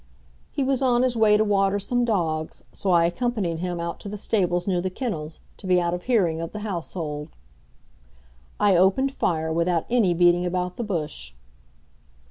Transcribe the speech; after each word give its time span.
He 0.51 0.63
was 0.63 0.81
on 0.81 1.03
his 1.03 1.15
way 1.15 1.37
to 1.37 1.43
water 1.43 1.77
some 1.77 2.05
dogs, 2.05 2.63
so 2.73 2.89
I 2.89 3.05
accompanied 3.05 3.59
him 3.59 3.79
out 3.79 3.99
to 3.99 4.09
the 4.09 4.17
stables 4.17 4.65
near 4.65 4.81
the 4.81 4.89
kennels, 4.89 5.39
to 5.57 5.67
be 5.67 5.79
out 5.79 5.93
of 5.93 6.01
hearing 6.09 6.41
of 6.41 6.53
the 6.53 6.61
household. 6.65 7.29
I 8.59 8.75
opened 8.75 9.13
fire 9.13 9.53
without 9.53 9.85
any 9.91 10.15
beating 10.15 10.43
about 10.43 10.77
the 10.77 10.83
bush. 10.83 11.33